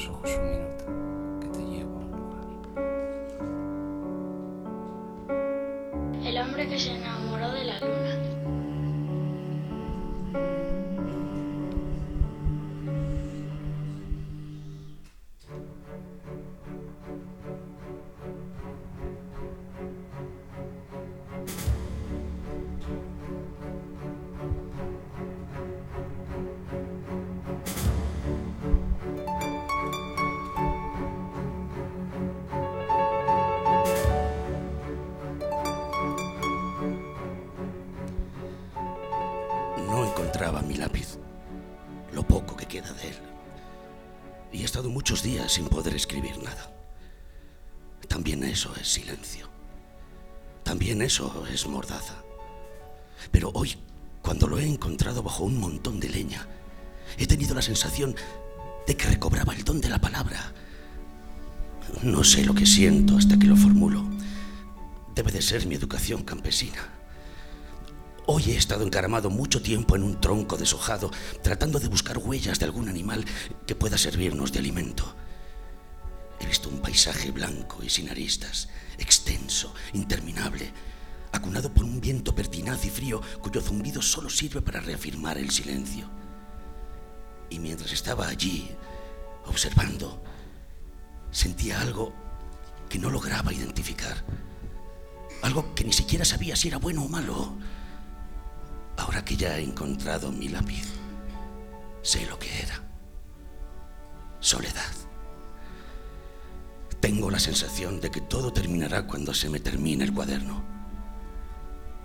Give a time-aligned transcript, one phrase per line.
[0.00, 0.84] los ojos un minuto,
[1.40, 2.44] que te llevo a un lugar.
[6.24, 7.19] El hombre que se enamoró
[48.60, 49.48] eso es silencio.
[50.62, 52.16] También eso es mordaza.
[53.30, 53.74] Pero hoy,
[54.20, 56.46] cuando lo he encontrado bajo un montón de leña,
[57.16, 58.14] he tenido la sensación
[58.86, 60.52] de que recobraba el don de la palabra.
[62.02, 64.04] No sé lo que siento hasta que lo formulo.
[65.14, 66.86] Debe de ser mi educación campesina.
[68.26, 71.10] Hoy he estado encaramado mucho tiempo en un tronco deshojado,
[71.42, 73.24] tratando de buscar huellas de algún animal
[73.66, 75.16] que pueda servirnos de alimento.
[76.40, 80.72] He visto un paisaje blanco y sin aristas, extenso, interminable,
[81.32, 86.10] acunado por un viento pertinaz y frío cuyo zumbido solo sirve para reafirmar el silencio.
[87.50, 88.70] Y mientras estaba allí,
[89.46, 90.22] observando,
[91.30, 92.12] sentía algo
[92.88, 94.24] que no lograba identificar.
[95.42, 97.56] Algo que ni siquiera sabía si era bueno o malo.
[98.96, 100.86] Ahora que ya he encontrado mi lápiz,
[102.02, 102.82] sé lo que era.
[104.40, 105.09] Soledad.
[107.00, 110.62] Tengo la sensación de que todo terminará cuando se me termine el cuaderno.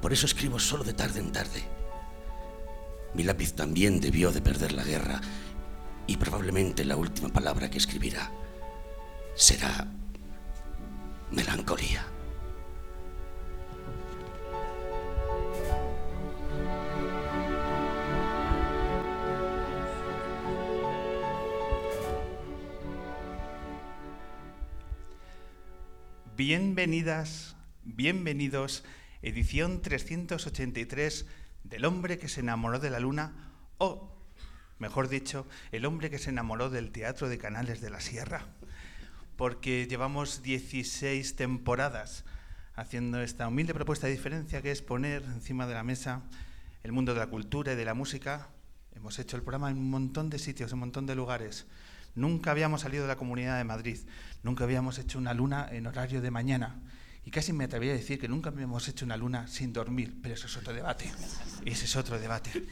[0.02, 1.64] Por eso escribo solo de tarde en tarde.
[3.14, 5.22] Mi lápiz también debió de perder la guerra
[6.08, 8.32] y probablemente la última palabra que escribirá
[9.36, 9.88] será
[11.32, 12.15] melancolía.
[26.48, 28.84] Bienvenidas, bienvenidos,
[29.24, 31.26] edición 383
[31.64, 33.34] del hombre que se enamoró de la luna,
[33.80, 34.16] o,
[34.78, 38.46] mejor dicho, el hombre que se enamoró del Teatro de Canales de la Sierra,
[39.38, 42.26] porque llevamos 16 temporadas
[42.76, 46.22] haciendo esta humilde propuesta de diferencia que es poner encima de la mesa
[46.84, 48.50] el mundo de la cultura y de la música.
[48.96, 51.66] Hemos hecho el programa en un montón de sitios, en un montón de lugares.
[52.16, 54.00] Nunca habíamos salido de la Comunidad de Madrid,
[54.42, 56.82] nunca habíamos hecho una luna en horario de mañana.
[57.26, 60.36] Y casi me atrevería a decir que nunca habíamos hecho una luna sin dormir, pero
[60.36, 61.12] eso es otro debate.
[61.66, 62.64] Ese es otro debate.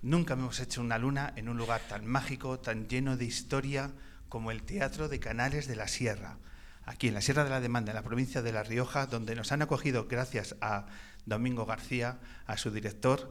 [0.00, 3.92] Nunca hemos hecho una luna en un lugar tan mágico, tan lleno de historia
[4.28, 6.38] como el Teatro de Canales de la Sierra,
[6.86, 9.52] aquí en la Sierra de la Demanda, en la provincia de La Rioja, donde nos
[9.52, 10.86] han acogido gracias a
[11.26, 13.30] Domingo García, a su director,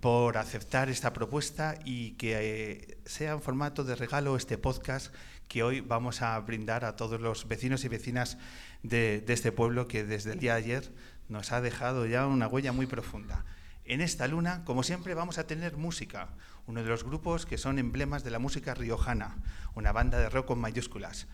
[0.00, 5.14] por aceptar esta propuesta y que eh, sea en formato de regalo este podcast
[5.48, 8.38] que hoy vamos a brindar a todos los vecinos y vecinas
[8.82, 10.92] de, de este pueblo que desde el día de ayer
[11.28, 13.44] nos ha dejado ya una huella muy profunda.
[13.84, 16.30] En esta luna, como siempre, vamos a tener música,
[16.66, 19.36] uno de los grupos que son emblemas de la música riojana,
[19.74, 21.28] una banda de rock con mayúsculas.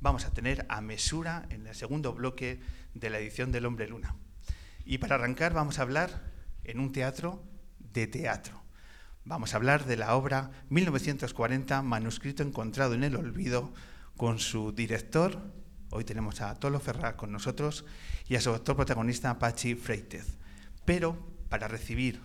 [0.00, 2.60] Vamos a tener a Mesura en el segundo bloque
[2.94, 4.16] de la edición del Hombre Luna.
[4.84, 6.32] Y para arrancar vamos a hablar
[6.64, 7.42] en un teatro
[7.98, 8.62] de teatro.
[9.24, 13.72] Vamos a hablar de la obra 1940, manuscrito encontrado en el olvido,
[14.16, 15.52] con su director,
[15.90, 17.84] hoy tenemos a Tolo Ferrá con nosotros,
[18.26, 20.38] y a su actor protagonista, Pachi Freitez.
[20.84, 22.20] Pero para recibir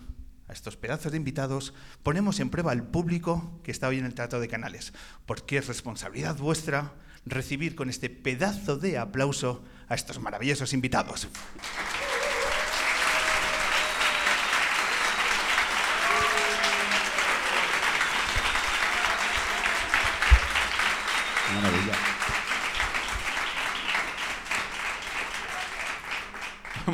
[0.48, 4.14] a estos pedazos de invitados, ponemos en prueba al público que está hoy en el
[4.14, 4.92] Teatro de Canales,
[5.26, 6.94] porque es responsabilidad vuestra
[7.26, 11.28] recibir con este pedazo de aplauso a estos maravillosos invitados.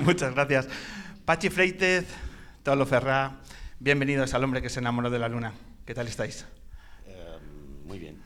[0.05, 0.69] Muchas gracias.
[1.25, 2.07] Pachi Freitez,
[2.63, 3.41] Tolo Ferrá,
[3.79, 5.53] bienvenidos al hombre que se enamoró de la luna.
[5.85, 6.45] ¿Qué tal estáis?
[7.07, 7.37] Eh,
[7.85, 8.19] muy bien,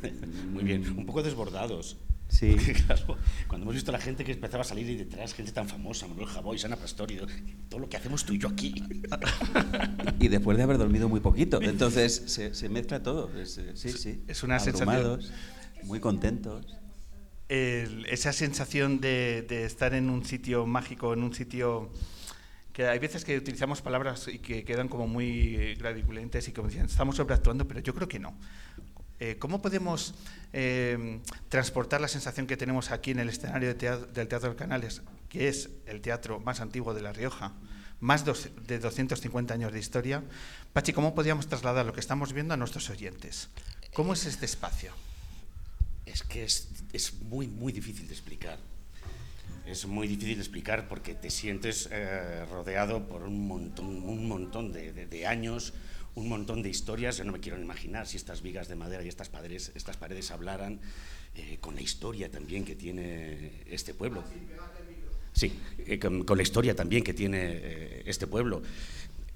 [0.52, 0.86] muy bien.
[0.98, 1.96] Un poco desbordados.
[2.28, 2.56] Sí.
[2.86, 5.68] Claro, cuando hemos visto a la gente que empezaba a salir ahí detrás, gente tan
[5.68, 7.20] famosa, Manuel Javoy, Sana Pastori,
[7.68, 8.74] todo lo que hacemos tú y yo aquí.
[10.18, 11.60] Y después de haber dormido muy poquito.
[11.60, 13.30] Entonces se, se mezcla todo.
[13.38, 14.24] Es, eh, sí, sí.
[14.26, 15.20] es una sensación-
[15.84, 16.66] Muy contentos.
[17.52, 21.90] El- esa sensación de, de estar en un sitio mágico, en un sitio
[22.72, 26.86] que hay veces que utilizamos palabras y que quedan como muy gradiculentes y como dicen,
[26.86, 28.34] estamos sobreactuando, pero yo creo que no.
[29.20, 30.14] Eh, ¿Cómo podemos
[30.54, 31.20] eh,
[31.50, 35.02] transportar la sensación que tenemos aquí en el escenario de teatro, del Teatro de Canales,
[35.28, 37.52] que es el teatro más antiguo de La Rioja,
[38.00, 40.22] más dos, de 250 años de historia?
[40.72, 43.50] Pachi, ¿cómo podríamos trasladar lo que estamos viendo a nuestros oyentes?
[43.92, 44.90] ¿Cómo es este espacio?
[46.06, 48.58] Es que es, es muy, muy difícil de explicar.
[49.64, 54.72] Es muy difícil de explicar porque te sientes eh, rodeado por un montón, un montón
[54.72, 55.72] de, de, años,
[56.16, 57.18] un montón de historias.
[57.18, 60.32] Yo no me quiero imaginar si estas vigas de madera y estas paredes, estas paredes
[60.32, 60.80] hablaran
[61.36, 64.24] eh, con la historia también que tiene este pueblo.
[65.32, 65.52] Sí,
[65.86, 68.62] eh, con, con, la historia también que tiene este pueblo.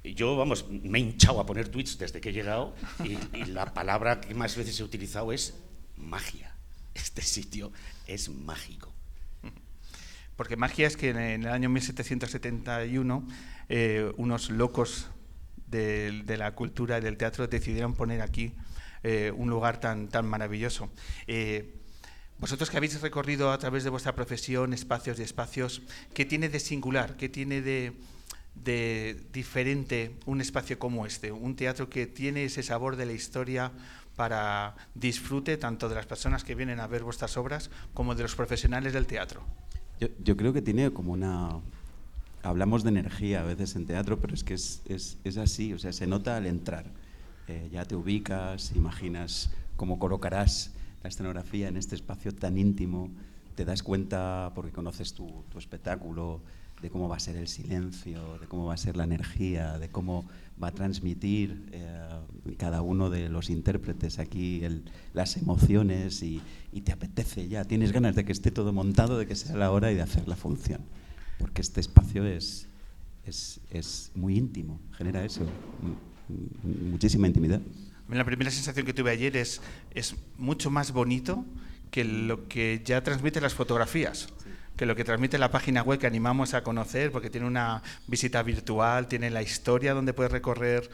[0.02, 2.74] Yo, vamos, me he hinchado a poner tweets desde que he llegado
[3.04, 5.54] y, y la palabra que más veces he utilizado es
[5.96, 6.55] magia.
[6.96, 7.72] Este sitio
[8.06, 8.90] es mágico.
[10.34, 13.28] Porque magia es que en el año 1771
[13.68, 15.08] eh, unos locos
[15.66, 18.54] de, la cultura y del teatro decidieron poner aquí
[19.02, 20.88] eh, un lugar tan, tan maravilloso.
[21.26, 21.74] Eh,
[22.38, 25.82] vosotros que habéis recorrido a través de vuestra profesión espacios y espacios,
[26.14, 27.16] ¿qué tiene de singular?
[27.18, 27.92] ¿Qué tiene de
[29.32, 31.30] diferente un espacio como este?
[31.30, 33.72] Un teatro que tiene ese sabor de la historia
[34.16, 38.34] para disfrute tanto de las personas que vienen a ver vuestras obras como de los
[38.34, 39.42] profesionales del teatro.
[40.00, 41.60] Yo, yo, creo que tiene como una...
[42.42, 45.78] Hablamos de energía a veces en teatro, pero es que es, es, es así, o
[45.78, 46.86] sea, se nota al entrar.
[47.48, 50.72] Eh, ya te ubicas, imaginas cómo colocarás
[51.02, 53.10] la escenografía en este espacio tan íntimo,
[53.54, 56.40] te das cuenta, porque conoces tu, tu espectáculo,
[56.82, 59.88] de cómo va a ser el silencio, de cómo va a ser la energía, de
[59.88, 60.26] cómo
[60.62, 64.62] va a transmitir eh, cada uno de los intérpretes aquí
[65.14, 66.40] las emociones y,
[66.72, 69.70] y, te apetece ya, tienes ganas de que esté todo montado, de que sea la
[69.70, 70.80] hora y de hacer la función.
[71.38, 72.68] Porque este espacio es,
[73.24, 75.42] es, es muy íntimo, genera eso,
[76.62, 77.60] muchísima intimidad.
[78.08, 79.60] La primera sensación que tuve ayer es,
[79.92, 81.44] es mucho más bonito
[81.90, 84.28] que lo que ya transmiten las fotografías
[84.76, 88.42] que lo que transmite la página web que animamos a conocer, porque tiene una visita
[88.42, 90.90] virtual, tiene la historia donde puedes recorrer,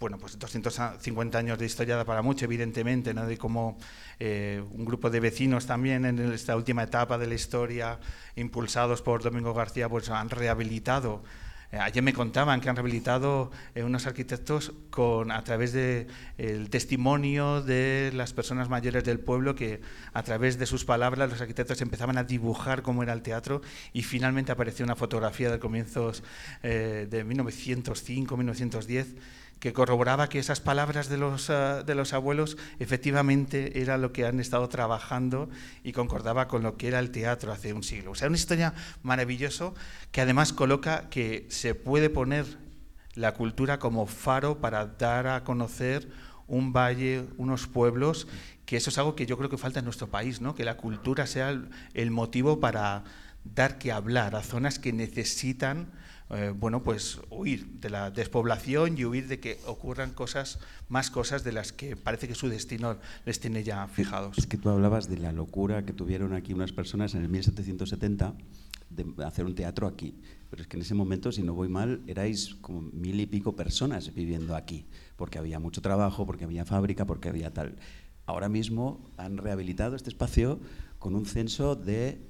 [0.00, 3.26] bueno, pues 250 años de historia da para mucho, evidentemente, ¿no?
[3.26, 3.78] de cómo
[4.18, 7.98] eh, un grupo de vecinos también en esta última etapa de la historia,
[8.36, 13.82] impulsados por Domingo García, pues han rehabilitado eh, Ayer me contaban que han rehabilitado eh,
[13.82, 19.80] unos arquitectos con, a través del de, testimonio de las personas mayores del pueblo que
[20.12, 24.02] a través de sus palabras los arquitectos empezaban a dibujar cómo era el teatro y
[24.02, 26.22] finalmente apareció una fotografía de comienzos
[26.62, 29.14] eh, de 1905, 1910
[29.60, 34.26] que corroboraba que esas palabras de los, uh, de los abuelos efectivamente era lo que
[34.26, 35.48] han estado trabajando
[35.82, 38.12] y concordaba con lo que era el teatro hace un siglo.
[38.12, 39.72] O sea, una historia maravillosa
[40.12, 42.44] que además coloca que se puede poner
[43.14, 46.08] la cultura como faro para dar a conocer
[46.46, 48.28] un valle, unos pueblos,
[48.66, 50.54] que eso es algo que yo creo que falta en nuestro país, ¿no?
[50.54, 51.58] que la cultura sea
[51.94, 53.04] el motivo para
[53.54, 55.88] dar que hablar a zonas que necesitan
[56.30, 60.58] eh, bueno, pues huir de la despoblación y huir de que ocurran cosas,
[60.88, 64.36] más cosas de las que parece que su destino les tiene ya fijados.
[64.38, 68.34] Es que tú hablabas de la locura que tuvieron aquí unas personas en el 1770
[68.90, 70.16] de hacer un teatro aquí.
[70.50, 73.54] Pero es que en ese momento, si no voy mal, erais como mil y pico
[73.54, 74.86] personas viviendo aquí,
[75.16, 77.76] porque había mucho trabajo, porque había fábrica, porque había tal.
[78.26, 80.58] Ahora mismo han rehabilitado este espacio
[80.98, 82.20] con un censo de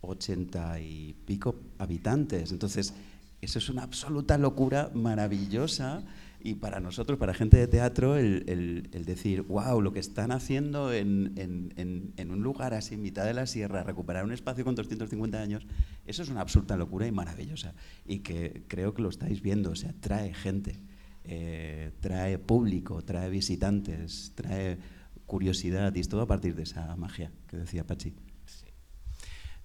[0.00, 2.52] ochenta y pico habitantes.
[2.52, 2.94] Entonces,
[3.40, 6.02] eso es una absoluta locura maravillosa
[6.42, 8.44] y para nosotros, para gente de teatro, el,
[8.92, 13.02] el, decir, wow, lo que están haciendo en, en, en, en, un lugar así, en
[13.02, 15.66] mitad de la sierra, recuperar un espacio con 250 años,
[16.06, 17.74] eso es una absoluta locura y maravillosa.
[18.06, 20.80] Y que creo que lo estáis viendo, o sea, trae gente,
[21.24, 24.78] eh, trae público, trae visitantes, trae
[25.26, 28.14] curiosidad y es todo a partir de esa magia que decía Pachi.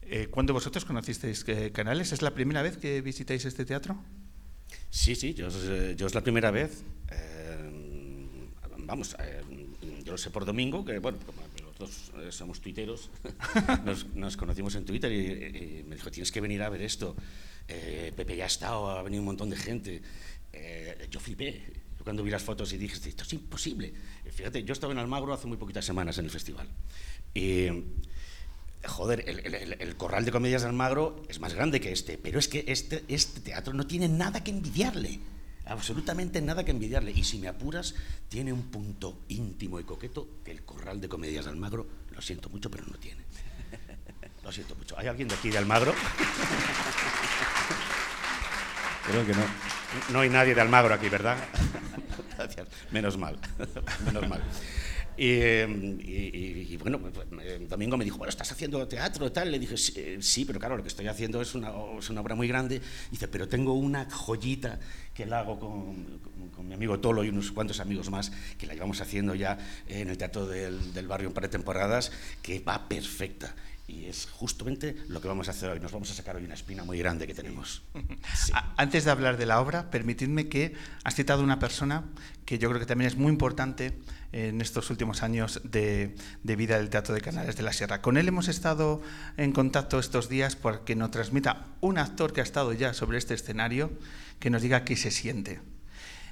[0.07, 2.11] Eh, ¿Cuándo vosotros conocisteis eh, Canales?
[2.11, 3.97] ¿Es la primera vez que visitáis este teatro?
[4.89, 5.49] Sí, sí, yo,
[5.95, 6.83] yo es la primera vez.
[7.11, 8.37] Eh,
[8.79, 9.15] vamos,
[10.03, 11.17] yo lo sé por Domingo, que bueno,
[11.63, 13.09] los dos somos tuiteros,
[13.85, 17.15] nos, nos, conocimos en Twitter y, y, me dijo, tienes que venir a ver esto.
[17.67, 20.01] Pepe ya ha estado, ha venido un montón de gente.
[21.09, 21.83] yo flipé.
[22.03, 23.91] Cuando vi las fotos y dije, esto es imposible.
[24.29, 26.67] Fíjate, yo estaba en Almagro hace muy poquitas semanas en el festival.
[27.33, 27.65] Y
[28.87, 32.39] joder, el, el, el, Corral de Comedias de Almagro es más grande que este, pero
[32.39, 35.19] es que este, este teatro no tiene nada que envidiarle,
[35.65, 37.11] absolutamente nada que envidiarle.
[37.11, 37.95] Y si me apuras,
[38.29, 42.49] tiene un punto íntimo y coqueto que el Corral de Comedias de Almagro, lo siento
[42.49, 43.23] mucho, pero no tiene.
[44.43, 44.97] Lo siento mucho.
[44.97, 45.93] ¿Hay alguien de aquí de Almagro?
[49.07, 49.43] Creo que no.
[50.11, 51.37] No hay nadie de Almagro aquí, ¿verdad?
[52.37, 52.67] Gracias.
[52.91, 53.39] Menos mal.
[54.05, 54.43] Menos mal.
[55.17, 59.51] Y, bueno, pues, eh, Domingo me dijo, bueno, ¿estás haciendo teatro tal?
[59.51, 62.21] Le dije, sí, eh, sí, pero claro, lo que estoy haciendo es una, es una
[62.21, 62.81] obra muy grande.
[63.11, 64.79] Dice, pero tengo una joyita
[65.13, 66.19] que la hago con,
[66.53, 69.57] con- mi amigo Tolo y unos cuantos amigos más, que la llevamos haciendo ya
[69.87, 73.55] en el Teatro del, del Barrio un par de temporadas, que va perfecta.
[73.87, 75.79] Y es justamente lo que vamos a hacer hoy.
[75.79, 77.83] Nos vamos a sacar hoy una espina muy grande que tenemos.
[78.77, 80.73] Antes de hablar de la obra, permitidme que
[81.03, 82.05] has citado una persona
[82.45, 83.93] que yo creo que también es muy importante
[84.31, 88.01] en estos últimos años de, de vida del Teatro de Canales de la Sierra.
[88.01, 89.01] Con él hemos estado
[89.37, 93.35] en contacto estos días porque nos transmita un actor que ha estado ya sobre este
[93.35, 93.91] escenario,
[94.39, 95.61] que nos diga qué se siente.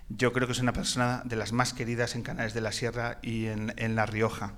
[0.10, 3.20] Yo creo que es una persona de las más queridas en Canales de la Sierra
[3.22, 4.54] y en, en La Rioja.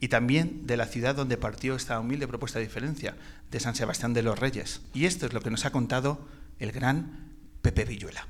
[0.00, 3.16] Y también de la ciudad donde partió esta humilde propuesta de diferencia,
[3.50, 4.80] de San Sebastián de los Reyes.
[4.94, 6.26] Y esto es lo que nos ha contado
[6.58, 8.26] el gran Pepe Villuela.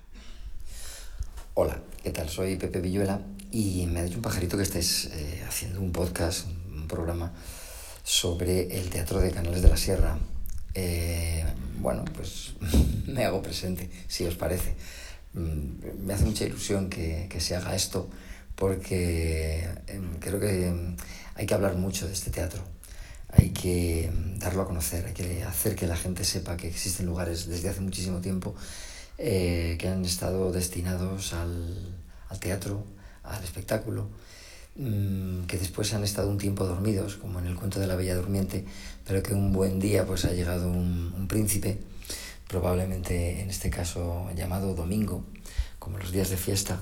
[1.54, 2.28] Hola, ¿qué tal?
[2.28, 3.20] Soy Pepe Villuela
[3.50, 7.32] y me ha dicho un pajarito que estés eh, haciendo un podcast, un programa
[8.02, 10.18] sobre el Teatro de Canales de la Sierra.
[10.74, 11.44] Eh,
[11.78, 12.52] bueno, pues
[13.06, 14.76] me hago presente, si os parece.
[15.36, 18.08] Mm, Me hace mucha ilusión que, que se haga esto
[18.56, 20.96] porque em, creo que em,
[21.34, 22.62] hay que hablar mucho de este teatro.
[23.28, 27.06] Hay que em, darlo a conocer, hay que hacer que la gente sepa que existen
[27.06, 28.54] lugares desde hace muchísimo tiempo
[29.18, 31.94] eh, que han estado destinados al,
[32.30, 32.84] al teatro,
[33.22, 34.08] al espectáculo,
[34.76, 38.16] mm, que después han estado un tiempo dormidos, como en el cuento de la Bella
[38.16, 38.64] Durmiente,
[39.06, 41.78] pero que un buen día pues ha llegado un, un príncipe,
[42.48, 45.24] probablemente en este caso llamado Domingo,
[45.78, 46.80] como los días de fiesta,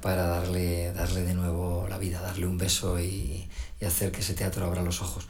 [0.00, 3.48] para darle, darle de nuevo la vida, darle un beso y,
[3.84, 5.26] hacer que ese teatro abra los ojos.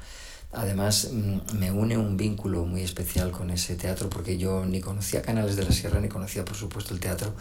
[0.53, 5.23] Además, mm, me une un vínculo muy especial con ese teatro porque yo ni conocía
[5.23, 7.35] Canales de la Sierra ni conocía, por supuesto, el teatro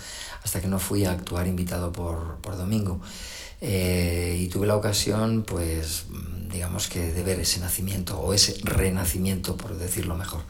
[0.43, 2.99] hasta que no fui a actuar invitado por, por Domingo.
[3.61, 8.55] Eh, y tuve la ocasión, pues, mm, digamos que de ver ese nacimiento o ese
[8.63, 10.41] renacimiento, por decirlo mejor,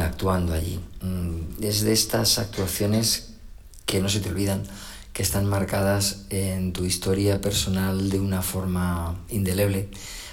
[0.00, 0.80] actuando allí.
[1.02, 3.34] Mm, Es de estas actuaciones
[3.86, 4.62] que no se te olvidan,
[5.12, 9.88] que están marcadas en tu historia personal de una forma indeleble.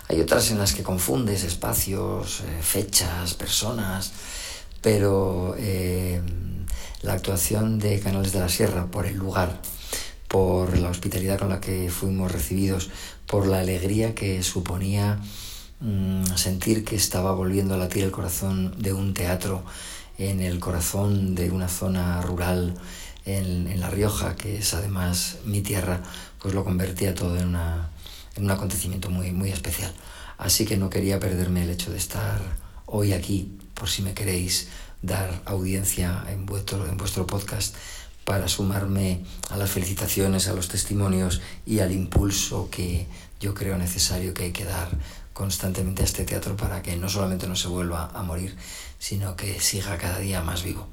[0.08, 4.12] Hay otras en las que confundes espacios, eh, fechas, personas,
[4.82, 6.22] pero eh,
[7.02, 9.62] la actuación de Canales de la Sierra por el lugar,
[10.28, 12.90] por la hospitalidad con la que fuimos recibidos,
[13.28, 15.20] por la alegría que suponía
[15.82, 19.64] mm, sentir que estaba volviendo a latir el corazón de un teatro
[20.18, 22.76] en el corazón de una zona rural
[23.26, 26.02] en, en La Rioja, que es además mi tierra,
[26.40, 27.56] pues lo convertía todo en,
[28.36, 29.94] en un acontecimiento muy, muy especial.
[30.38, 32.40] Así que no quería perderme el hecho de estar
[32.86, 34.70] hoy aquí, por si me queréis
[35.02, 37.76] dar audiencia en vuestro, en vuestro podcast,
[38.26, 43.08] para sumarme a las felicitaciones, a los testimonios y al impulso que
[43.40, 44.90] yo creo necesario que hay que dar
[45.42, 48.56] constantemente a este teatro para que no solamente no se vuelva a morir,
[49.00, 50.88] sino que siga cada día más vivo.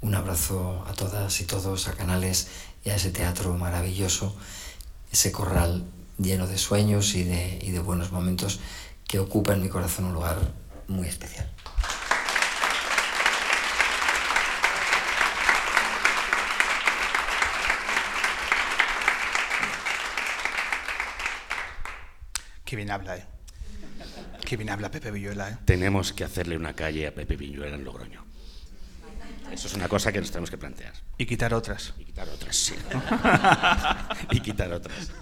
[0.00, 2.48] Un abrazo a todas y todos, a Canales
[2.82, 4.34] y a ese teatro maravilloso,
[5.12, 5.84] ese corral
[6.16, 8.60] lleno de sueños y de, y de buenos momentos
[9.06, 10.38] que ocupa en mi corazón un lugar
[10.88, 11.50] muy especial.
[22.64, 23.39] Qué bien habla, ¿eh?
[24.50, 25.56] Qué bien habla Pepe Villuela, ¿eh?
[25.64, 28.24] Tenemos que hacerle una calle a Pepe Viñuela en Logroño.
[29.52, 30.92] Eso es una cosa que nos tenemos que plantear.
[31.18, 31.94] Y quitar otras.
[32.00, 32.74] Y quitar otras, sí.
[34.32, 35.12] y quitar otras.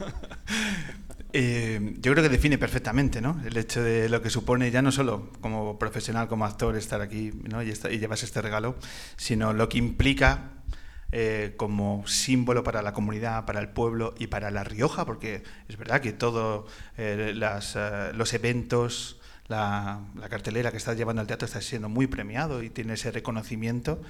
[1.34, 3.38] Eh, yo creo que define perfectamente ¿no?
[3.44, 7.30] el hecho de lo que supone ya no solo como profesional, como actor, estar aquí
[7.50, 7.62] ¿no?
[7.62, 8.76] y, y llevarse este regalo,
[9.18, 10.52] sino lo que implica
[11.12, 15.76] eh, como símbolo para la comunidad, para el pueblo y para La Rioja, porque es
[15.76, 16.70] verdad que todos
[18.14, 19.17] los eventos,
[19.48, 24.00] la, cartelera que estás llevando al teatro está siendo muy premiado y tiene ese reconocimiento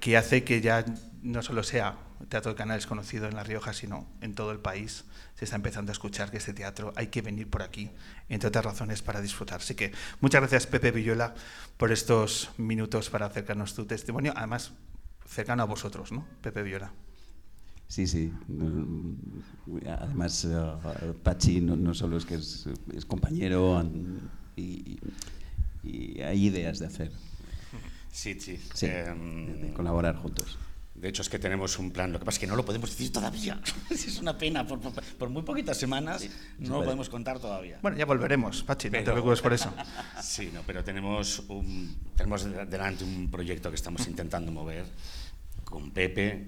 [0.00, 0.84] que hace que ya
[1.22, 1.96] no solo sea
[2.28, 5.04] Teatro de Canales conocido en La Rioja, sino en todo el país
[5.34, 7.90] se está empezando a escuchar que este teatro hay que venir por aquí,
[8.28, 9.60] entre otras razones, para disfrutar.
[9.60, 11.34] Así que muchas gracias, Pepe Villuela,
[11.76, 14.72] por estos minutos para acercarnos tu testimonio, además
[15.26, 16.92] cercano a vosotros, ¿no, Pepe Villuela?
[17.88, 18.32] Sí, sí.
[19.86, 23.78] Además, eh, Pachi no, solo es que es, es compañero
[24.56, 24.98] y,
[25.84, 27.12] y hay ideas de hacer,
[28.12, 28.58] Sí, sí.
[28.74, 30.56] sí, Em, de, de colaborar juntos.
[30.94, 32.10] De hecho, es que tenemos un plan.
[32.10, 33.60] Lo que pasa es que no lo podemos decir todavía.
[33.90, 34.66] es una pena.
[34.66, 36.26] Por, por- por muy poquitas semanas
[36.58, 37.78] no lo podemos contar todavía.
[37.82, 39.70] Bueno, ya volveremos, Pachi, no te preocupes por eso.
[40.22, 44.86] Sí, no, pero tenemos, un, tenemos de- delante un proyecto que estamos intentando mover
[45.64, 46.46] con Pepe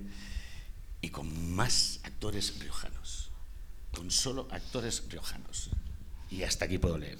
[1.02, 3.30] y con más actores riojanos.
[3.92, 5.68] con solo actores riojanos.
[6.30, 7.18] Y hasta aquí puedo leer.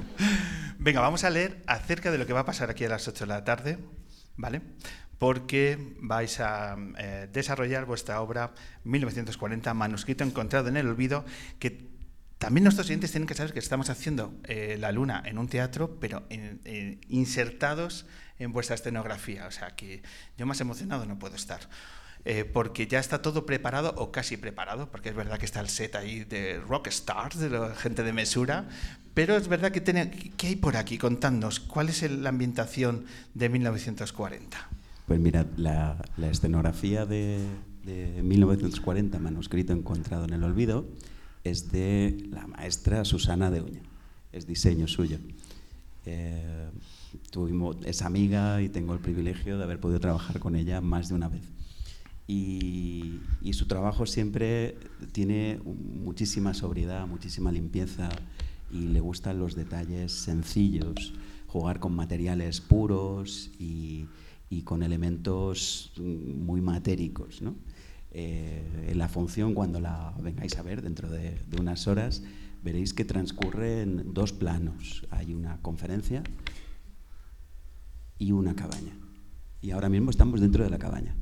[0.78, 3.24] Venga, vamos a leer acerca de lo que va a pasar aquí a las 8
[3.24, 3.78] de la tarde,
[4.36, 4.62] ¿vale?
[5.18, 8.52] Porque vais a eh, desarrollar vuestra obra
[8.84, 11.24] 1940, manuscrito encontrado en el olvido,
[11.58, 11.92] que
[12.38, 15.98] también nuestros oyentes tienen que saber que estamos haciendo eh, La Luna en un teatro,
[16.00, 16.26] pero
[17.08, 18.06] insertados
[18.40, 19.46] en vuestra escenografía.
[19.46, 20.02] O sea que
[20.36, 21.60] yo más emocionado no puedo estar.
[22.24, 25.68] Eh, porque ya está todo preparado o casi preparado, porque es verdad que está el
[25.68, 28.68] set ahí de rockstars, de la gente de mesura,
[29.12, 30.98] pero es verdad que tiene, ¿qué hay por aquí?
[30.98, 34.68] Contadnos, ¿cuál es el- la ambientación de 1940?
[35.06, 37.40] Pues mira, la, la escenografía de,
[37.84, 40.86] de 1940, manuscrito encontrado en el olvido,
[41.42, 43.80] es de la maestra Susana de Uña,
[44.30, 45.18] es diseño suyo.
[46.06, 46.70] Eh,
[47.30, 51.14] tuvimos, es amiga y tengo el privilegio de haber podido trabajar con ella más de
[51.16, 51.42] una vez.
[52.32, 54.76] Y, su trabajo siempre
[55.12, 58.08] tiene muchísima sobriedad, muchísima limpieza
[58.70, 61.12] y le gustan los detalles sencillos,
[61.48, 64.06] jugar con materiales puros y,
[64.64, 67.42] con elementos muy matéricos.
[67.42, 67.54] ¿no?
[68.12, 72.22] Eh, en la función, cuando la vengáis a ver dentro de, de unas horas,
[72.64, 75.06] veréis que transcurre en dos planos.
[75.10, 76.22] Hay una conferencia
[78.18, 78.96] y una cabaña.
[79.60, 81.14] Y ahora mismo estamos dentro de la cabaña.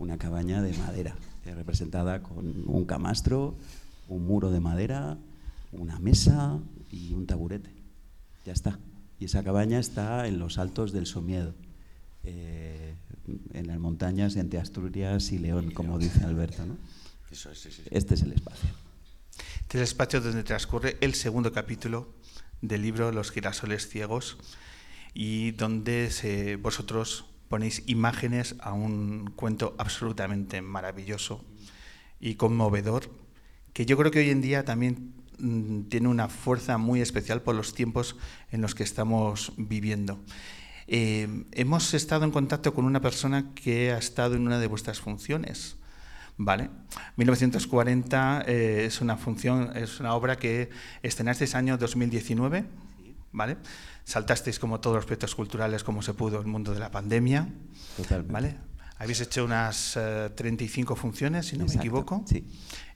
[0.00, 1.14] Una cabaña de madera,
[1.44, 3.54] eh, representada con un camastro,
[4.08, 5.18] un muro de madera,
[5.72, 6.58] una mesa
[6.90, 7.70] y un taburete.
[8.46, 8.78] Ya está.
[9.18, 11.54] Y esa cabaña está en los altos del Somiedo,
[12.24, 12.94] eh,
[13.52, 16.64] en las montañas entre Asturias y León, como dice Alberto.
[16.64, 16.76] ¿no?
[17.30, 17.88] Eso es, sí, sí, sí.
[17.92, 18.70] Este es el espacio.
[19.60, 22.14] Este es el espacio donde transcurre el segundo capítulo
[22.62, 24.38] del libro Los girasoles ciegos
[25.12, 31.44] y donde se- vosotros ponéis imágenes a un cuento absolutamente maravilloso
[32.20, 33.10] y conmovedor
[33.72, 37.56] que yo creo que hoy en día también mm, tiene una fuerza muy especial por
[37.56, 38.16] los tiempos
[38.52, 40.20] en los que estamos viviendo.
[40.86, 45.00] Eh, hemos estado en contacto con una persona que ha estado en una de vuestras
[45.00, 45.76] funciones.
[46.42, 46.70] ¿Vale?
[47.16, 50.70] 1940 eh, es una función, es una obra que
[51.02, 52.64] estrenasteis año 2019,
[53.32, 53.56] ¿vale?
[54.04, 57.48] Saltasteis como todos los proyectos culturales como se pudo el mundo de la pandemia,
[57.96, 58.32] Totalmente.
[58.32, 58.56] ¿vale?
[58.98, 62.24] Habéis hecho unas eh, 35 funciones, si no Exacto, me equivoco.
[62.26, 62.46] Sí.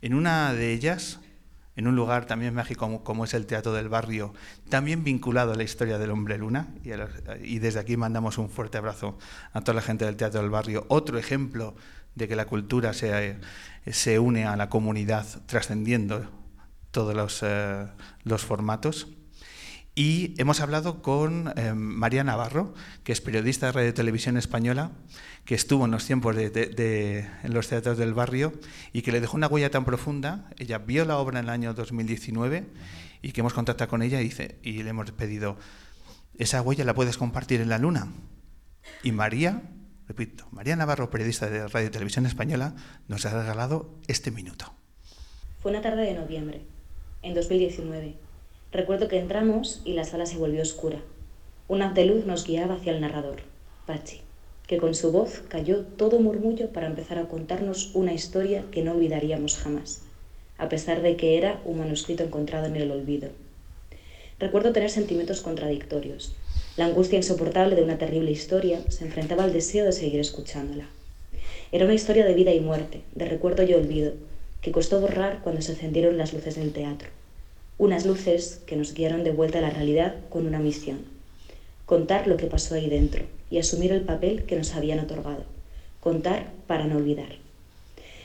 [0.02, 1.18] En una de ellas,
[1.76, 4.34] en un lugar también mágico como, como es el Teatro del Barrio,
[4.68, 7.10] también vinculado a la historia del hombre luna, y, a los-
[7.42, 9.16] y desde aquí mandamos un fuerte abrazo
[9.54, 10.84] a toda la gente del Teatro del Barrio.
[10.88, 11.74] Otro ejemplo
[12.14, 13.38] de que la cultura se,
[13.90, 16.30] se une a la comunidad trascendiendo
[16.90, 17.86] todos los, eh,
[18.24, 19.08] los formatos.
[19.96, 24.90] Y hemos hablado con eh, María Navarro, que es periodista de Radio Televisión Española,
[25.44, 28.52] que estuvo en los tiempos de, en los teatros del barrio
[28.92, 30.50] y que le dejó una huella tan profunda.
[30.58, 32.66] Ella vio la obra en el año 2019
[33.22, 34.32] y que hemos contactado con ella y,
[34.64, 35.56] y le hemos pedido,
[36.38, 38.12] esa huella la puedes compartir en la luna.
[39.04, 39.62] Y María,
[40.08, 42.74] repito, María Navarro, periodista de Radio Televisión Española,
[43.06, 44.74] nos ha regalado este minuto.
[45.60, 46.62] Fue una tarde de noviembre,
[47.22, 48.24] en 2019.
[48.74, 50.98] Recuerdo que entramos y la sala se volvió oscura.
[51.68, 53.42] Un haz de luz nos guiaba hacia el narrador,
[53.86, 54.22] Pachi,
[54.66, 58.90] que con su voz cayó todo murmullo para empezar a contarnos una historia que no
[58.90, 60.02] olvidaríamos jamás,
[60.58, 63.28] a pesar de que era un manuscrito encontrado en el olvido.
[64.40, 66.34] Recuerdo tener sentimientos contradictorios.
[66.76, 70.88] La angustia insoportable de una terrible historia se enfrentaba al deseo de seguir escuchándola.
[71.70, 74.14] Era una historia de vida y muerte, de recuerdo y olvido,
[74.60, 77.10] que costó borrar cuando se encendieron las luces del teatro.
[77.76, 81.04] Unas luces que nos guiaron de vuelta a la realidad con una misión.
[81.86, 85.44] Contar lo que pasó ahí dentro y asumir el papel que nos habían otorgado.
[86.00, 87.36] Contar para no olvidar.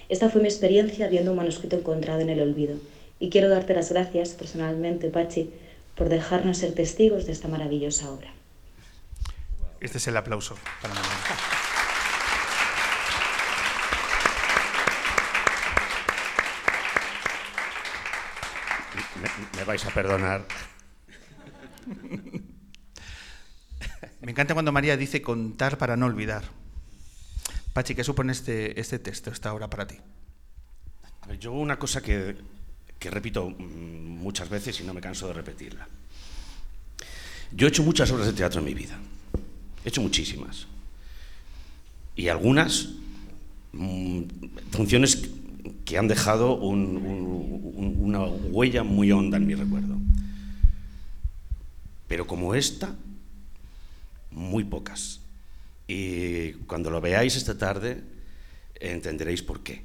[0.07, 2.75] Esta fue mi experiencia viendo un manuscrito encontrado en el olvido.
[3.19, 5.51] Y quiero darte las gracias personalmente, Pachi,
[5.95, 8.33] por dejarnos ser testigos de esta maravillosa obra.
[9.81, 10.55] Este es el aplauso.
[19.21, 20.47] Me, me vais a perdonar.
[24.21, 26.43] Me encanta cuando María dice contar para no olvidar.
[27.73, 29.95] Pachi, ¿qué supone este, este texto, esta obra para ti?
[31.21, 32.35] A ver, yo una cosa que,
[32.97, 35.87] que repito mm, muchas veces y no me canso de repetirla.
[37.51, 38.97] Yo he hecho muchas obras de teatro en mi vida.
[39.85, 40.65] He hecho muchísimas.
[42.15, 42.89] Y algunas
[43.73, 44.23] mm,
[44.71, 45.29] funciones
[45.85, 49.95] que han dejado un- un- un- una huella muy honda en mi recuerdo.
[52.07, 52.95] Pero como esta,
[54.31, 55.21] muy pocas.
[55.87, 58.01] Y cuando lo veáis esta tarde,
[58.79, 59.83] entenderéis por qué.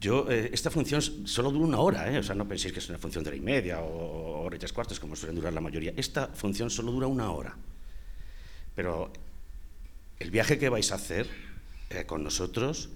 [0.00, 2.18] Yo, eh, esta función solo dura una hora, ¿eh?
[2.18, 4.58] o sea, no penséis que es una función de hora y media o hora y
[4.58, 5.92] tres cuartos, como suelen durar la mayoría.
[5.96, 7.56] Esta función solo dura una hora.
[8.74, 9.12] Pero
[10.18, 11.28] el viaje que vais a hacer
[11.90, 12.90] eh, con nosotros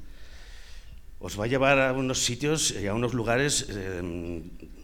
[1.21, 4.43] os va a llevar a unos sitios y a unos lugares eh,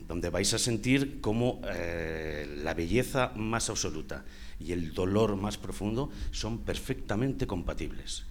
[0.09, 4.25] donde vais a sentir cómo eh, la belleza más absoluta
[4.59, 8.25] y el dolor más profundo son perfectamente compatibles.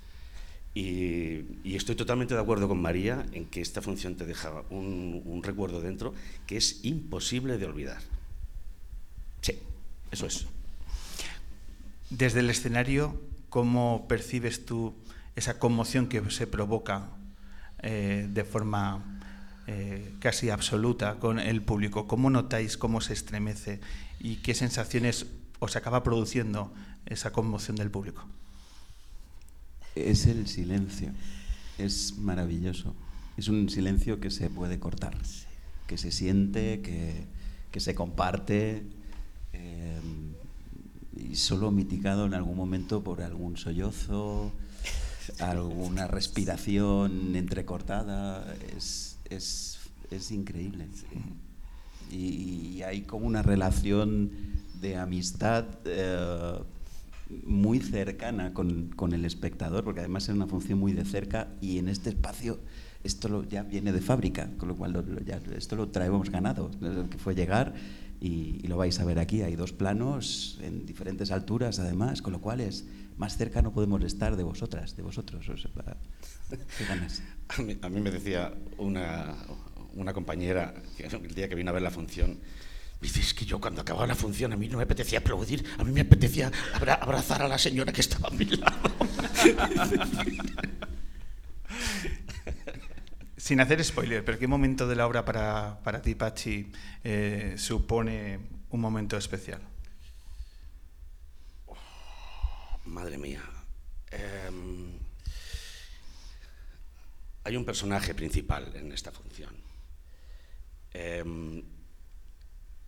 [0.76, 5.82] Y, estoy totalmente de acuerdo con María en que esta función te deja un recuerdo
[5.82, 6.14] dentro
[6.48, 8.02] que es imposible de olvidar.
[9.42, 9.60] Sí,
[10.12, 10.48] eso es.
[12.10, 14.96] Desde el escenario, ¿cómo percibes tú
[15.36, 17.10] esa conmoción que se provoca
[17.84, 19.20] eh, de forma
[19.68, 22.08] eh, casi absoluta con el público?
[22.08, 23.80] ¿Cómo notáis cómo se estremece
[24.20, 25.28] y qué sensaciones
[25.60, 26.74] os acaba produciendo
[27.06, 28.26] esa conmoción del público?
[29.96, 31.12] Es el silencio.
[31.78, 32.96] Es maravilloso.
[33.38, 35.18] Es un silencio que se puede cortar,
[35.88, 37.26] que se siente, que,
[37.72, 38.84] que se comparte
[39.54, 40.00] eh,
[41.16, 44.52] y solo mitigado en algún momento por algún sollozo,
[45.40, 48.46] alguna respiración entrecortada.
[48.76, 49.80] Es, es,
[50.12, 50.88] es increíble.
[52.12, 54.32] Y, y, hay como una relación
[54.82, 55.66] de amistad.
[55.86, 56.60] Eh,
[57.46, 61.80] muy cercana con, con, el espectador, porque además es una función muy de cerca y
[61.80, 62.60] en este espacio
[63.04, 66.30] esto lo, ya viene de fábrica, con lo cual lo, lo, ya, esto lo traemos
[66.30, 66.72] ganado,
[67.10, 67.74] que fue llegar
[68.22, 69.42] y, y, lo vais a ver aquí.
[69.42, 72.86] Hay dos planos en diferentes alturas además, con lo cual es
[73.18, 75.48] más cerca no podemos estar de vosotras, de vosotros.
[75.50, 75.72] O sea,
[76.78, 77.22] ¿Qué ganas?
[77.50, 79.36] A mí, a mí me decía una,
[79.96, 82.40] una compañera que el día que vino a ver la función,
[83.04, 85.84] Dice, es que yo cuando acababa la función a mí no me apetecía aplaudir, a
[85.84, 88.80] mí me apetecía abra abrazar a la señora que estaba a mi lado.
[93.36, 96.72] Sin hacer spoiler, pero ¿qué momento de la obra para, para ti, Pachi,
[97.04, 99.60] eh, supone un momento especial?
[102.86, 103.44] Madre mía.
[104.12, 104.50] Eh,
[107.44, 109.56] hay un personaje principal en esta función.
[110.94, 111.64] Eh,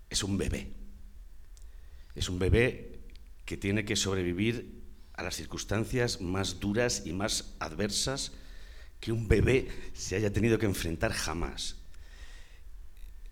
[0.09, 0.71] es un bebé.
[2.15, 2.99] Es un bebé
[3.45, 4.81] que tiene que sobrevivir
[5.13, 8.31] a las circunstancias más duras y más adversas
[8.99, 11.75] que un bebé se haya tenido que enfrentar jamás.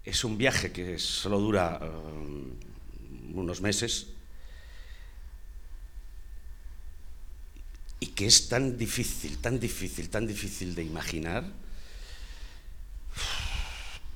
[0.04, 2.52] Es un viaje que solo dura um,
[3.34, 4.14] unos meses
[8.04, 11.46] y que es tan difícil, tan difícil, tan difícil de imaginar.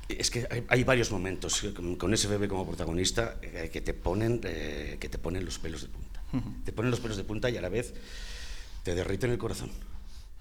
[0.09, 1.63] Es que hay, hay, varios momentos
[1.97, 5.83] con ese bebé como protagonista eh, que, te ponen, eh, que te ponen los pelos
[5.83, 6.21] de punta.
[6.33, 6.63] Uh -huh.
[6.65, 7.93] Te ponen los pelos de punta y a la vez
[8.83, 9.71] te derriten el corazón.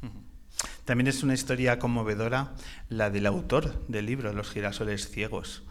[0.02, 0.76] Uh -huh.
[0.84, 2.52] También es una historia conmovedora
[2.88, 5.62] la del autor del libro, Los girasoles ciegos.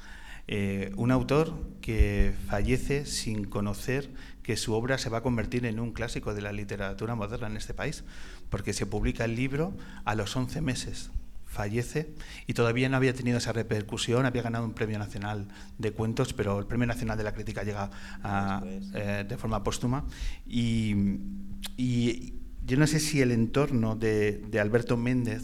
[0.48, 4.12] Eh, un autor que fallece sin conocer
[4.44, 7.58] que su obra se va a convertir en un clásico de la literatura moderna en
[7.58, 8.04] este país,
[8.50, 11.10] porque se publica el libro a los 11 meses.
[11.48, 12.14] Fallece
[12.48, 16.60] y todavía no había tenido esa repercusión, había ganado un premio nacional de cuentos, pero
[16.60, 17.90] el premio nacional de la crítica llega
[18.22, 18.62] a,
[18.94, 20.06] eh, de forma póstuma.
[20.46, 20.96] Y,
[21.78, 22.34] y,
[22.66, 25.44] yo no sé si el entorno de, de Alberto Méndez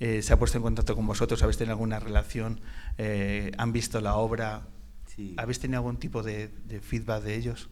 [0.00, 2.60] eh, se ha puesto en contacto con vosotros, habéis tenido alguna relación,
[2.98, 4.66] eh, han visto la obra,
[5.06, 5.34] sí.
[5.36, 7.68] ¿habéis tenido algún tipo de, de feedback de ellos?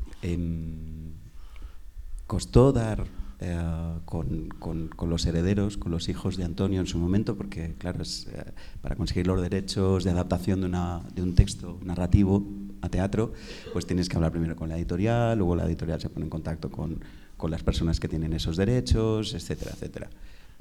[2.26, 3.06] Costó dar
[3.44, 7.74] eh, con, con, con, los herederos, con los hijos de Antonio en su momento, porque,
[7.76, 12.46] claro, es, eh, para conseguir los derechos de adaptación de, una, de, un texto narrativo
[12.82, 13.32] a teatro,
[13.72, 16.70] pues tienes que hablar primero con la editorial, luego la editorial se pone en contacto
[16.70, 17.00] con,
[17.36, 20.10] con las personas que tienen esos derechos, etcétera, etcétera.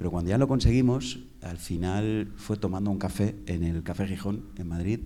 [0.02, 4.46] Pero cuando ya lo conseguimos, al final fue tomando un café en el Café Gijón,
[4.58, 4.98] en Madrid,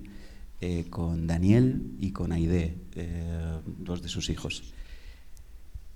[0.63, 4.73] eh, con Daniel y con Aide, eh, dos de sus hijos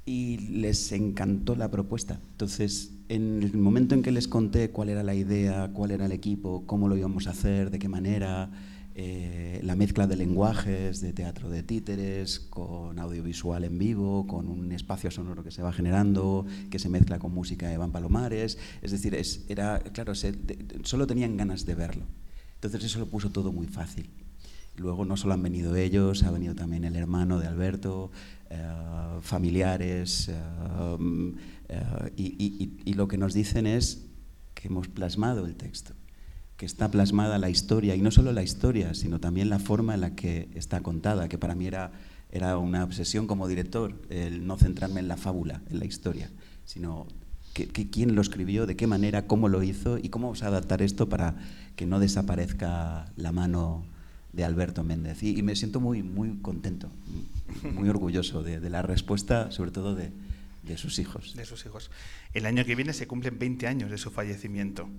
[0.04, 2.20] y les encantó la propuesta.
[2.32, 6.12] Entonces, en el momento en que les conté cuál era la idea, cuál era el
[6.12, 8.50] equipo, cómo lo íbamos a hacer, de qué manera,
[8.94, 14.72] eh, la mezcla de lenguajes, de teatro de títeres, con audiovisual en vivo, con un
[14.72, 18.90] espacio sonoro que se va generando, que se mezcla con música de Van Palomares, es
[18.90, 20.12] decir, es, era, claro,
[20.83, 22.05] solo tenían ganas de verlo.
[22.55, 24.11] Entonces eso lo puso todo muy fácil.
[24.76, 28.11] Luego no solo han venido ellos, ha venido también el hermano de Alberto,
[28.50, 34.07] eh, familiares, eh, y, y, y, lo que nos dicen es
[34.55, 35.94] que hemos plasmado el texto,
[36.60, 40.02] que está plasmada la historia, y no solo la historia, sino también la forma en
[40.02, 41.90] la que está contada, que para mí era,
[42.30, 46.28] era una obsesión como director, el no centrarme en la fábula, en la historia,
[46.66, 47.06] sino
[47.54, 50.82] qué- quién lo escribió, de qué manera, cómo lo hizo y cómo vamos a adaptar
[50.82, 51.34] esto para
[51.76, 53.86] que no desaparezca la mano
[54.34, 55.22] de Alberto Méndez.
[55.22, 56.90] Y, y me siento muy, muy contento,
[57.74, 60.10] muy orgulloso de, de la respuesta, sobre todo de,
[60.62, 61.34] de sus hijos.
[61.36, 61.90] de sus hijos.
[62.34, 64.90] El año que viene se cumplen 20 años de su fallecimiento.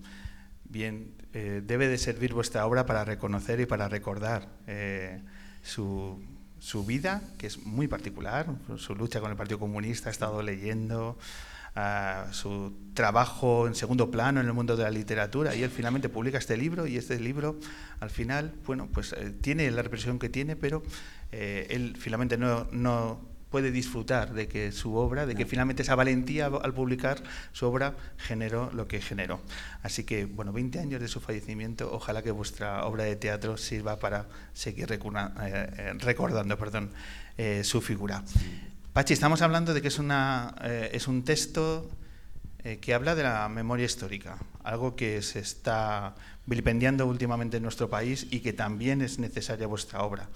[0.71, 5.21] Bien, eh, debe de servir vuestra obra para reconocer y para recordar eh,
[5.61, 6.17] su,
[6.59, 8.45] su vida, que es muy particular,
[8.77, 11.17] su lucha con el Partido Comunista, he estado leyendo,
[11.75, 16.07] ah, su trabajo en segundo plano en el mundo de la literatura, y él finalmente
[16.07, 17.59] publica este libro, y este libro,
[17.99, 20.83] al final, bueno, pues eh, tiene la represión que tiene, pero
[21.33, 26.73] él finalmente no puede disfrutar de que su obra, de que finalmente esa valentía al
[26.73, 29.41] publicar su obra generó lo que generó.
[29.83, 33.99] Así que, bueno, 20 años de su fallecimiento, ojalá que vuestra obra de teatro sirva
[33.99, 36.91] para seguir eh, eh, recordando perdón,
[37.37, 38.23] eh, su figura.
[38.93, 41.91] Pachi, estamos hablando de que es, una, eh, es un texto
[42.79, 46.13] que habla de la memoria histórica, algo que se está
[46.45, 50.29] vilipendiando últimamente en nuestro país y que también es necesaria vuestra obra.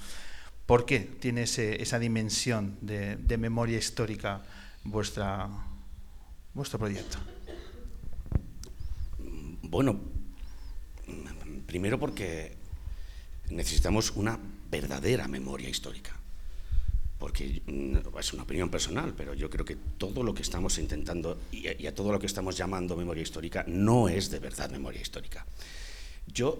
[0.65, 4.41] ¿Por qué tiene esa dimensión de, memoria histórica
[4.83, 5.59] vuestro
[6.79, 7.19] proyecto?
[9.61, 9.99] Bueno,
[11.67, 12.57] primero porque
[13.51, 14.39] necesitamos una
[14.71, 16.13] verdadera memoria histórica.
[17.19, 21.39] Porque mm, es una opinión personal, pero yo creo que todo lo que estamos intentando
[21.51, 24.69] y a, y a todo lo que estamos llamando memoria histórica no es de verdad
[24.71, 25.45] memoria histórica.
[26.27, 26.59] Yo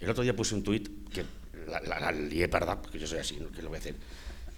[0.00, 1.24] el otro día puse un tuit que
[1.70, 3.50] la, la, la lié parda, porque yo soy así, ¿no?
[3.50, 3.94] ¿qué lo voy a hacer?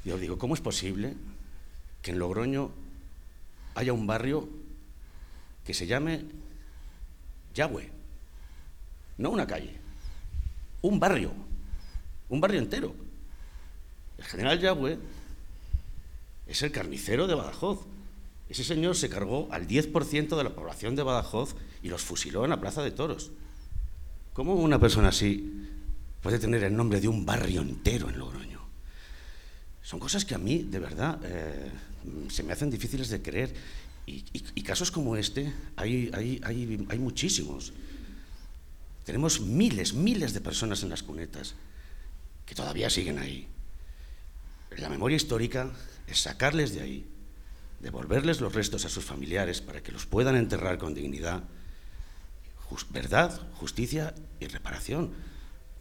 [0.05, 1.15] Yo digo, ¿cómo es posible
[2.01, 2.71] que en Logroño
[3.75, 4.49] haya un barrio
[5.65, 6.25] que se llame
[7.55, 7.91] Yahweh?
[9.19, 9.79] No una calle,
[10.81, 11.33] un barrio,
[12.29, 12.95] un barrio entero.
[14.19, 14.99] El general Yahweh
[16.47, 17.87] es el carnicero de Badajoz.
[18.49, 22.51] Ese señor se cargó al 10% de la población de Badajoz y los fusiló en
[22.51, 23.31] la Plaza de Toros.
[24.33, 25.69] ¿Cómo una persona así
[26.23, 28.61] puede tener el nombre de un barrio entero en Logroño?
[29.83, 31.71] Son cosas que a mí, de verdad, eh,
[32.31, 33.55] se me hacen difíciles de creer.
[34.07, 34.23] Y,
[34.63, 37.73] casos como este hay, hay, hay, hay muchísimos.
[39.05, 41.55] Tenemos miles, miles de personas en las cunetas
[42.47, 43.49] que todavía siguen ahí.
[44.79, 45.71] La memoria histórica
[46.07, 47.07] es sacarles de ahí,
[47.81, 51.45] devolverles los restos a sus familiares para que los puedan enterrar con dignidad,
[52.91, 55.13] verdad, justicia y reparación.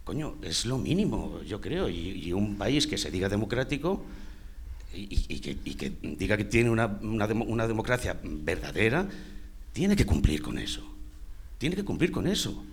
[0.04, 1.88] Coño, es lo mínimo, yo creo.
[1.88, 4.04] Y, un país que se diga democrático
[4.94, 9.08] y, que, diga que tiene una, una demo- una democracia verdadera,
[9.72, 10.82] tiene que cumplir con eso.
[11.58, 12.64] Tiene que cumplir con eso.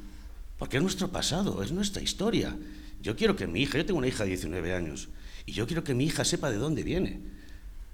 [0.57, 2.57] Porque es nuestro pasado, es nuestra historia.
[3.01, 5.07] Yo quiero que mi hija, yo tengo una hija de 19 años,
[5.45, 7.19] y yo quiero que mi hija sepa de dónde viene,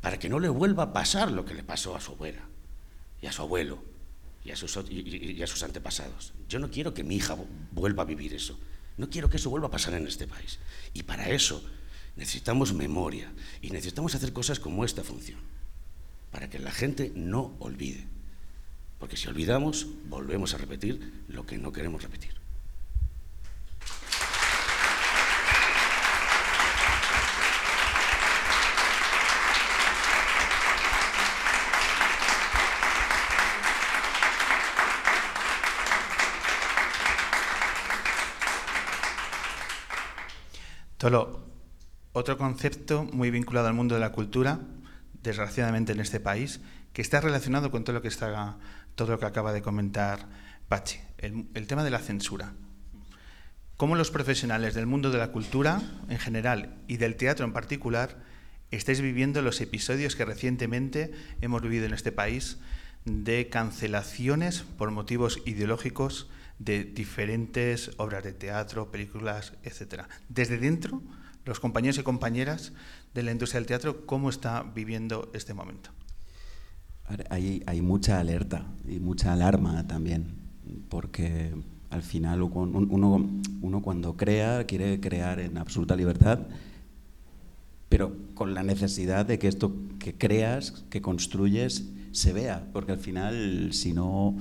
[0.01, 2.41] para que no le vuelva a pasar lo que le pasó a su abuela,
[3.21, 3.77] y a su abuelo,
[4.43, 6.33] y a sus, antepasados.
[6.49, 8.57] Yo no quiero que mi hija vu- vuelva a vivir eso.
[8.97, 10.60] No quiero que eso vuelva a pasar en este país.
[10.93, 11.63] Y para eso
[12.15, 13.31] necesitamos memoria,
[13.62, 15.39] y necesitamos hacer cosas como esta función,
[16.31, 18.08] para que la gente no olvide.
[18.99, 22.44] Porque si olvidamos, volvemos a repetir lo que no queremos repetir.
[40.97, 41.43] Tolo,
[42.13, 44.62] otro concepto muy vinculado al mundo de la cultura,
[45.23, 46.62] desgraciadamente en este país,
[46.93, 48.58] que está relacionado con todo lo que, está,
[48.95, 50.29] todo lo que acaba de comentar
[50.69, 52.53] Pachi, el, el tema de la censura.
[53.75, 58.23] ¿Cómo los profesionales del mundo de la cultura en general y del teatro en particular
[58.71, 62.58] estáis viviendo los episodios que recientemente hemos vivido en este país
[63.03, 70.07] de cancelaciones por motivos ideológicos de diferentes obras de teatro, películas, etcétera.
[70.29, 71.01] Desde dentro,
[71.45, 72.73] los compañeros y compañeras
[73.13, 75.91] de la industria del teatro, ¿cómo está viviendo este momento?
[77.29, 80.33] Hay, hay mucha alerta y mucha alarma también,
[80.89, 81.53] porque
[81.91, 83.29] al final un- uno,
[83.61, 86.39] uno cuando crea quiere crear en absoluta libertad,
[87.89, 92.97] pero con la necesidad de que esto que creas, que construyes, se vea, porque al
[92.99, 94.35] final si no,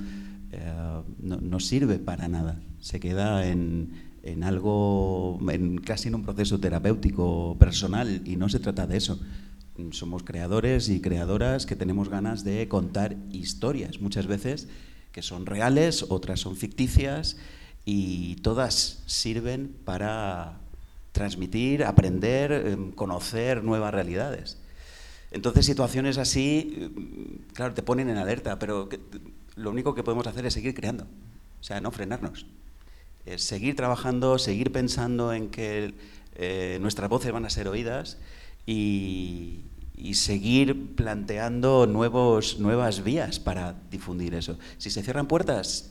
[1.19, 3.91] no, no sirve para nada, se queda en,
[4.23, 9.19] en algo, en, casi en un proceso terapéutico personal y no se trata de eso.
[9.91, 14.67] Somos creadores y creadoras que tenemos ganas de contar historias, muchas veces
[15.11, 17.37] que son reales, otras son ficticias
[17.85, 20.59] y todas sirven para
[21.13, 24.57] transmitir, aprender, em, conocer nuevas realidades.
[25.31, 28.89] Entonces situaciones así, mm, claro, te ponen en alerta, pero
[29.55, 31.05] lo único que podemos hacer es seguir creando,
[31.59, 32.45] o sea, no frenarnos.
[33.25, 35.93] Es seguir trabajando, seguir pensando en que
[36.35, 38.17] eh, nuestras voces van a ser oídas
[38.65, 39.61] y,
[40.13, 44.57] seguir planteando nuevos, nuevas vías para difundir eso.
[44.77, 45.89] Si se cierran puertas,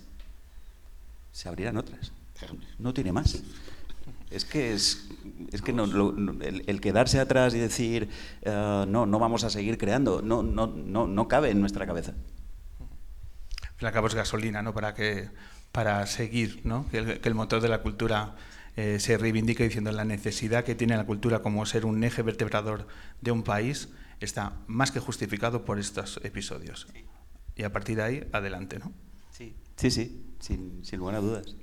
[1.33, 2.13] se abrirán otras.
[2.79, 3.43] No tiene más.
[4.31, 5.09] Es que es,
[5.53, 8.09] es que no, lo- el quedarse atrás y decir
[8.43, 12.15] eh, no, no vamos a seguir creando, no, no, no, no cabe en nuestra cabeza.
[13.87, 14.75] Al cabo es gasolina, ¿no?
[14.75, 15.31] Para que
[15.73, 16.89] para seguir, ¿no?
[16.89, 18.37] Que el, que el motor de la cultura
[18.77, 22.87] eh, se reivindique diciendo la necesidad que tiene la cultura como ser un eje vertebrador
[23.21, 23.89] de un país
[24.21, 26.87] está más que justificado por estos episodios.
[27.57, 28.93] Y a partir de ahí, adelante, ¿no?
[29.31, 31.57] Sí, sí, sí, sin, sin lugar a dudas.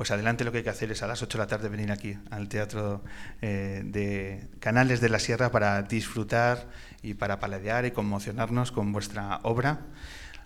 [0.00, 1.92] Pues adelante lo que hay que hacer es a las 8 de la tarde venir
[1.92, 3.04] aquí al Teatro
[3.42, 6.70] eh, de Canales de la Sierra para disfrutar
[7.02, 9.80] y para paladear y conmocionarnos con vuestra obra.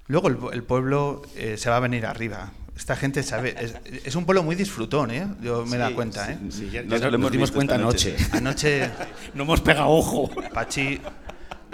[0.06, 2.52] Luego el, el pueblo eh, se va a venir arriba.
[2.76, 5.26] Esta gente sabe, es, es un pueblo muy disfrutón, ¿eh?
[5.40, 6.38] Yo me he dado Sí, cuenta, sí, ¿eh?
[6.50, 8.16] Sí, ya, Nos ya dimos cuenta anoche.
[8.32, 8.90] Anoche,
[9.34, 10.28] No hemos pegado ojo.
[10.52, 11.00] Pachi,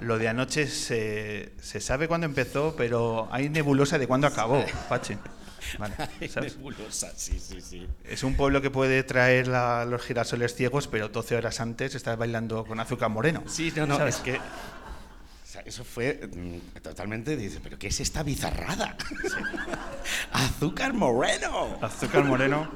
[0.02, 5.16] lo de anoche se, se sabe cuándo empezó, pero hay nebulosa de cuándo acabó, Pachi.
[5.78, 5.94] Vale,
[6.28, 6.56] ¿sabes?
[6.56, 7.86] Nebulosa, sí, sí, sí.
[8.04, 12.18] Es un pueblo que puede traer la- los girasoles ciegos, pero 12 horas antes estás
[12.18, 13.42] bailando con azúcar moreno.
[13.46, 14.16] Sí, no, no, ¿Sabes?
[14.16, 14.38] es que.
[15.60, 17.36] Sea, eso fue mm, totalmente.
[17.36, 18.96] Dice, ¿pero qué es esta bizarrada?
[20.32, 21.78] ¡Azúcar moreno!
[21.80, 22.70] Azúcar moreno.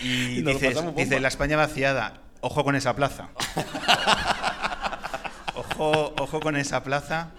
[0.00, 0.06] Y
[0.38, 3.28] Y dices- dice, la España vaciada, ojo con esa plaza.
[5.54, 7.30] Ojo, ojo con esa plaza.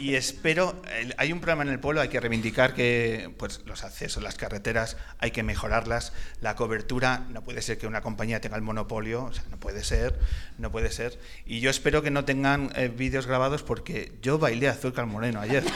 [0.00, 3.84] Y espero, el- hay un problema en el pueblo, hay que reivindicar que pues, los
[3.84, 6.12] accesos, las carreteras, hay que mejorarlas.
[6.40, 9.84] La cobertura, no puede ser que una compañía tenga el monopolio, o sea, no puede
[9.84, 10.18] ser,
[10.58, 11.18] no puede ser.
[11.44, 15.64] Y yo espero que no tengan eh, vídeos grabados porque yo bailé azúcar moreno ayer.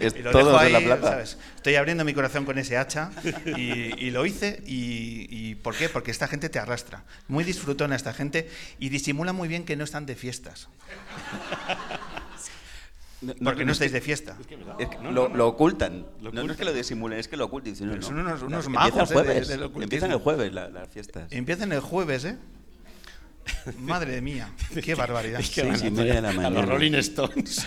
[0.00, 1.10] Es Y lo todos dejo de la ahí, plata.
[1.10, 1.36] ¿sabes?
[1.56, 3.10] Estoy abriendo mi corazón con ese hacha
[3.44, 4.62] y, y lo hice.
[4.64, 5.90] Y, y ¿Por qué?
[5.90, 7.04] Porque esta gente te arrastra.
[7.26, 8.48] Muy disfrutona esta gente
[8.78, 10.68] y disimula muy bien que no están de fiestas.
[13.20, 14.36] No, Porque no es estáis que- de fiesta.
[14.78, 16.06] es que lo, lo ocultan.
[16.20, 17.72] no, no es que lo disimulen, es que lo ocultan.
[17.72, 18.02] No, Pero no.
[18.02, 19.48] son unos- unos magos, el eh, de- jueves.
[19.48, 19.82] del ocultismo.
[19.82, 21.32] Empiezan el jueves la- las fiestas.
[21.32, 22.36] Empiezan el jueves, ¿eh?
[23.80, 24.52] Madre mía,
[24.84, 25.40] qué barbaridad.
[25.40, 27.66] Es que Seis van a de A los Rolling Stones.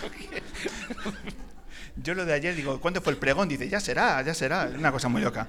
[1.97, 3.49] Yo lo de ayer digo, ¿cuándo fue el pregón?
[3.49, 4.69] Dice, ya será, ya será.
[4.73, 5.47] Una cosa muy loca.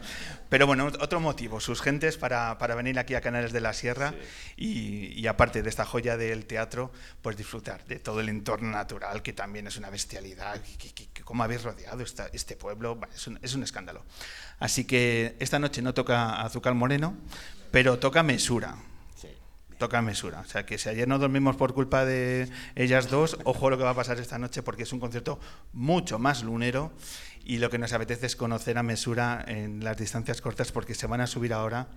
[0.49, 4.13] Pero bueno, otro motivo, sus gentes para, para venir aquí a Canales de la Sierra
[4.57, 9.23] y, y aparte de esta joya del teatro, pues disfrutar de todo el entorno natural,
[9.23, 10.61] que también es una bestialidad.
[10.79, 12.99] Que, que- que ¿Cómo habéis rodeado esta- este pueblo?
[13.15, 14.05] Es un, es un escándalo.
[14.59, 17.17] Así que esta noche no toca Azúcar Moreno,
[17.71, 18.77] pero toca Mesura.
[19.83, 20.39] Toca mesura.
[20.39, 23.83] O sea, que si ayer no dormimos por culpa de ellas dos, ojo lo que
[23.83, 25.41] va a pasar esta noche porque es un concierto
[25.73, 26.93] mucho más lunero
[27.45, 31.09] y lo que nos apetece es conocer a mesura en las distancias cortas porque se
[31.09, 31.89] van a subir ahora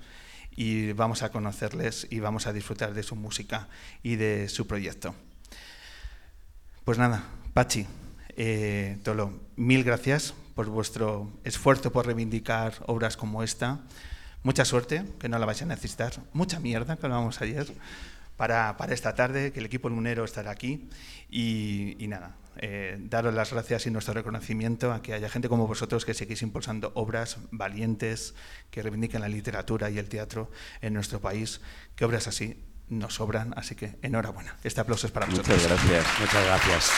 [0.56, 3.68] y vamos a conocerles y vamos a disfrutar de su música
[4.02, 5.14] y de su proyecto.
[6.86, 7.86] Pues nada, Pachi,
[8.36, 13.82] eh, Tolo, mil gracias por vuestro esfuerzo por reivindicar obras como esta.
[14.46, 16.14] Mucha suerte, que no la vais a necesitar.
[16.32, 17.66] Mucha mierda, que hablábamos ayer,
[18.38, 20.88] para, para esta tarde, que el equipo lunero estará aquí.
[21.32, 25.66] Y, y nada, eh, daros las gracias y nuestro reconocimiento a que haya gente como
[25.66, 28.36] vosotros que seguís impulsando obras valientes
[28.70, 31.60] que reivindiquen la literatura y el teatro en nuestro país,
[31.96, 33.52] que obras así nos sobran.
[33.58, 34.58] Así que enhorabuena.
[34.64, 35.58] Este aplauso es para vosotros.
[35.58, 36.06] Muchas gracias.
[36.20, 36.92] Muchas gracias.